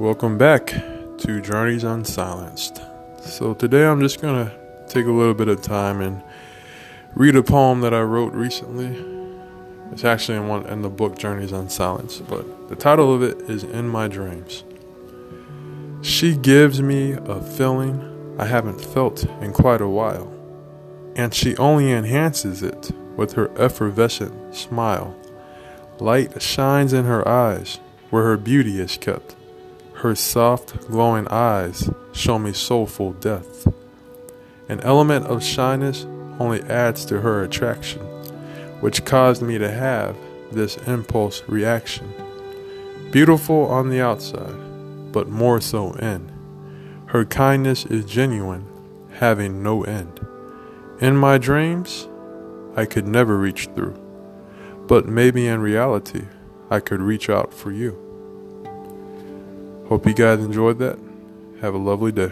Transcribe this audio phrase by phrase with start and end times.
[0.00, 0.68] Welcome back
[1.18, 2.80] to Journeys Unsilenced.
[3.20, 6.22] So, today I'm just going to take a little bit of time and
[7.12, 8.96] read a poem that I wrote recently.
[9.92, 13.62] It's actually in one in the book Journeys Unsilenced, but the title of it is
[13.62, 14.64] In My Dreams.
[16.00, 20.32] She gives me a feeling I haven't felt in quite a while,
[21.14, 25.14] and she only enhances it with her effervescent smile.
[25.98, 29.36] Light shines in her eyes where her beauty is kept.
[30.00, 33.70] Her soft, glowing eyes show me soulful depth.
[34.66, 36.06] An element of shyness
[36.38, 38.00] only adds to her attraction,
[38.80, 40.16] which caused me to have
[40.52, 42.14] this impulse reaction.
[43.10, 46.32] Beautiful on the outside, but more so in.
[47.08, 48.66] Her kindness is genuine,
[49.18, 50.18] having no end.
[51.02, 52.08] In my dreams,
[52.74, 54.00] I could never reach through,
[54.86, 56.24] but maybe in reality,
[56.70, 58.09] I could reach out for you.
[59.90, 60.96] Hope you guys enjoyed that.
[61.60, 62.30] Have a lovely day.